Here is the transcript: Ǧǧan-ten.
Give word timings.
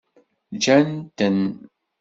Ǧǧan-ten. 0.55 1.39